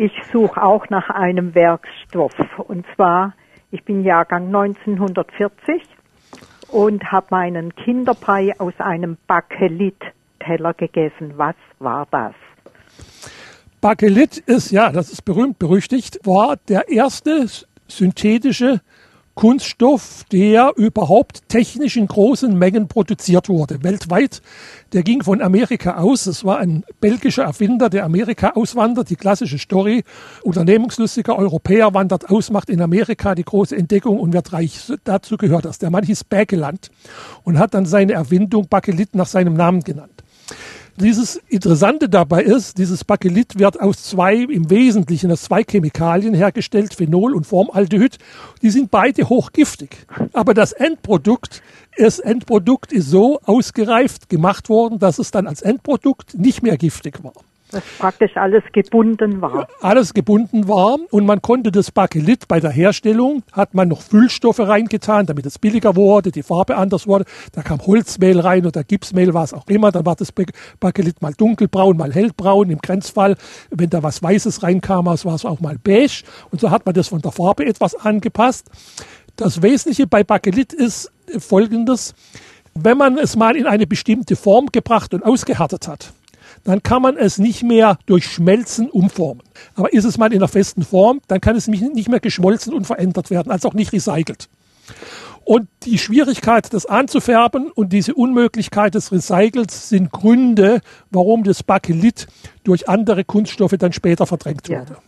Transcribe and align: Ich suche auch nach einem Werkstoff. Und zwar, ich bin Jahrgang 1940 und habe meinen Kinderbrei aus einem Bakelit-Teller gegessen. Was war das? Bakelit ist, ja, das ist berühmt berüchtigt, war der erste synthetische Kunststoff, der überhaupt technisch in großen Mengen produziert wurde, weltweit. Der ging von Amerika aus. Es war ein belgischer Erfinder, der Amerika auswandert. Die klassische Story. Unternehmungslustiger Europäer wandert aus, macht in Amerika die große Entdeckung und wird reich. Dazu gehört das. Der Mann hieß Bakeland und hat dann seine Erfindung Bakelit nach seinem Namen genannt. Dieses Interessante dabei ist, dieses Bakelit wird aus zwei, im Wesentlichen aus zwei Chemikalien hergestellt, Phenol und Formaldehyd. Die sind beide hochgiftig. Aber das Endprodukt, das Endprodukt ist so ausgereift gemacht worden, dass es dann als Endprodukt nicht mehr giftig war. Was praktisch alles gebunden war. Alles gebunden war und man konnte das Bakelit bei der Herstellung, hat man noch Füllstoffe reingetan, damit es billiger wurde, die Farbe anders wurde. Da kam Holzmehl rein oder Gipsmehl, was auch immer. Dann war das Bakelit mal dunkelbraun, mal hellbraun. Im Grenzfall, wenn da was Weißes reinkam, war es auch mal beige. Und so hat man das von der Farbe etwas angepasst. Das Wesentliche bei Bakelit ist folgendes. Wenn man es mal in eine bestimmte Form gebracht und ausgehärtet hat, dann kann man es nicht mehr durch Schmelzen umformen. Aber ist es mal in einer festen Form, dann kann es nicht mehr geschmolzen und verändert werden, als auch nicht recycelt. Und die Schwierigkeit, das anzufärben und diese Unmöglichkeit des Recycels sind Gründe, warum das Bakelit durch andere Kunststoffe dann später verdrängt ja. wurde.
Ich 0.00 0.12
suche 0.30 0.62
auch 0.62 0.88
nach 0.90 1.10
einem 1.10 1.56
Werkstoff. 1.56 2.32
Und 2.58 2.86
zwar, 2.94 3.34
ich 3.72 3.82
bin 3.82 4.04
Jahrgang 4.04 4.46
1940 4.46 5.82
und 6.68 7.10
habe 7.10 7.26
meinen 7.30 7.74
Kinderbrei 7.74 8.54
aus 8.60 8.74
einem 8.78 9.16
Bakelit-Teller 9.26 10.74
gegessen. 10.74 11.32
Was 11.34 11.56
war 11.80 12.06
das? 12.12 12.32
Bakelit 13.80 14.38
ist, 14.38 14.70
ja, 14.70 14.92
das 14.92 15.10
ist 15.10 15.24
berühmt 15.24 15.58
berüchtigt, 15.58 16.20
war 16.24 16.54
der 16.68 16.88
erste 16.88 17.46
synthetische 17.88 18.80
Kunststoff, 19.38 20.24
der 20.32 20.72
überhaupt 20.74 21.48
technisch 21.48 21.96
in 21.96 22.08
großen 22.08 22.58
Mengen 22.58 22.88
produziert 22.88 23.48
wurde, 23.48 23.84
weltweit. 23.84 24.42
Der 24.92 25.04
ging 25.04 25.22
von 25.22 25.40
Amerika 25.40 25.98
aus. 25.98 26.26
Es 26.26 26.44
war 26.44 26.58
ein 26.58 26.82
belgischer 27.00 27.44
Erfinder, 27.44 27.88
der 27.88 28.04
Amerika 28.04 28.54
auswandert. 28.56 29.10
Die 29.10 29.14
klassische 29.14 29.58
Story. 29.58 30.02
Unternehmungslustiger 30.42 31.38
Europäer 31.38 31.94
wandert 31.94 32.28
aus, 32.30 32.50
macht 32.50 32.68
in 32.68 32.82
Amerika 32.82 33.36
die 33.36 33.44
große 33.44 33.76
Entdeckung 33.76 34.18
und 34.18 34.32
wird 34.32 34.52
reich. 34.52 34.92
Dazu 35.04 35.36
gehört 35.36 35.66
das. 35.66 35.78
Der 35.78 35.90
Mann 35.90 36.02
hieß 36.02 36.24
Bakeland 36.24 36.90
und 37.44 37.60
hat 37.60 37.74
dann 37.74 37.86
seine 37.86 38.14
Erfindung 38.14 38.66
Bakelit 38.68 39.14
nach 39.14 39.28
seinem 39.28 39.54
Namen 39.54 39.84
genannt. 39.84 40.17
Dieses 41.00 41.36
Interessante 41.48 42.08
dabei 42.08 42.42
ist, 42.42 42.76
dieses 42.76 43.04
Bakelit 43.04 43.56
wird 43.56 43.80
aus 43.80 44.02
zwei, 44.02 44.34
im 44.34 44.68
Wesentlichen 44.68 45.30
aus 45.30 45.42
zwei 45.42 45.62
Chemikalien 45.62 46.34
hergestellt, 46.34 46.92
Phenol 46.92 47.36
und 47.36 47.46
Formaldehyd. 47.46 48.18
Die 48.62 48.70
sind 48.70 48.90
beide 48.90 49.28
hochgiftig. 49.28 49.90
Aber 50.32 50.54
das 50.54 50.72
Endprodukt, 50.72 51.62
das 51.96 52.18
Endprodukt 52.18 52.92
ist 52.92 53.10
so 53.10 53.38
ausgereift 53.44 54.28
gemacht 54.28 54.68
worden, 54.68 54.98
dass 54.98 55.20
es 55.20 55.30
dann 55.30 55.46
als 55.46 55.62
Endprodukt 55.62 56.36
nicht 56.36 56.64
mehr 56.64 56.76
giftig 56.76 57.22
war. 57.22 57.34
Was 57.70 57.82
praktisch 57.98 58.36
alles 58.36 58.64
gebunden 58.72 59.42
war. 59.42 59.68
Alles 59.80 60.14
gebunden 60.14 60.68
war 60.68 60.96
und 61.10 61.26
man 61.26 61.42
konnte 61.42 61.70
das 61.70 61.90
Bakelit 61.90 62.48
bei 62.48 62.60
der 62.60 62.70
Herstellung, 62.70 63.42
hat 63.52 63.74
man 63.74 63.88
noch 63.88 64.00
Füllstoffe 64.00 64.60
reingetan, 64.60 65.26
damit 65.26 65.44
es 65.44 65.58
billiger 65.58 65.94
wurde, 65.94 66.32
die 66.32 66.42
Farbe 66.42 66.76
anders 66.76 67.06
wurde. 67.06 67.26
Da 67.52 67.62
kam 67.62 67.80
Holzmehl 67.86 68.40
rein 68.40 68.64
oder 68.64 68.84
Gipsmehl, 68.84 69.34
was 69.34 69.52
auch 69.52 69.66
immer. 69.68 69.92
Dann 69.92 70.06
war 70.06 70.16
das 70.16 70.32
Bakelit 70.80 71.20
mal 71.20 71.34
dunkelbraun, 71.34 71.96
mal 71.96 72.12
hellbraun. 72.12 72.70
Im 72.70 72.78
Grenzfall, 72.78 73.36
wenn 73.70 73.90
da 73.90 74.02
was 74.02 74.22
Weißes 74.22 74.62
reinkam, 74.62 75.06
war 75.06 75.14
es 75.14 75.44
auch 75.44 75.60
mal 75.60 75.76
beige. 75.82 76.22
Und 76.50 76.60
so 76.60 76.70
hat 76.70 76.86
man 76.86 76.94
das 76.94 77.08
von 77.08 77.20
der 77.20 77.32
Farbe 77.32 77.66
etwas 77.66 77.94
angepasst. 77.94 78.70
Das 79.36 79.62
Wesentliche 79.62 80.06
bei 80.06 80.24
Bakelit 80.24 80.72
ist 80.72 81.12
folgendes. 81.38 82.14
Wenn 82.74 82.96
man 82.96 83.18
es 83.18 83.36
mal 83.36 83.56
in 83.56 83.66
eine 83.66 83.86
bestimmte 83.86 84.36
Form 84.36 84.66
gebracht 84.72 85.12
und 85.12 85.24
ausgehärtet 85.24 85.88
hat, 85.88 86.12
dann 86.64 86.82
kann 86.82 87.02
man 87.02 87.16
es 87.16 87.38
nicht 87.38 87.62
mehr 87.62 87.98
durch 88.06 88.26
Schmelzen 88.26 88.90
umformen. 88.90 89.42
Aber 89.74 89.92
ist 89.92 90.04
es 90.04 90.18
mal 90.18 90.32
in 90.32 90.38
einer 90.38 90.48
festen 90.48 90.82
Form, 90.82 91.20
dann 91.28 91.40
kann 91.40 91.56
es 91.56 91.68
nicht 91.68 92.08
mehr 92.08 92.20
geschmolzen 92.20 92.72
und 92.74 92.86
verändert 92.86 93.30
werden, 93.30 93.50
als 93.50 93.64
auch 93.64 93.74
nicht 93.74 93.92
recycelt. 93.92 94.48
Und 95.44 95.66
die 95.84 95.96
Schwierigkeit, 95.96 96.74
das 96.74 96.84
anzufärben 96.84 97.70
und 97.70 97.94
diese 97.94 98.14
Unmöglichkeit 98.14 98.94
des 98.94 99.12
Recycels 99.12 99.88
sind 99.88 100.12
Gründe, 100.12 100.82
warum 101.10 101.42
das 101.42 101.62
Bakelit 101.62 102.26
durch 102.64 102.86
andere 102.86 103.24
Kunststoffe 103.24 103.76
dann 103.78 103.94
später 103.94 104.26
verdrängt 104.26 104.68
ja. 104.68 104.80
wurde. 104.80 104.98